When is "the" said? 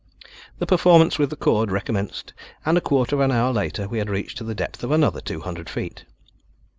0.57-0.65, 1.29-1.35, 4.43-4.55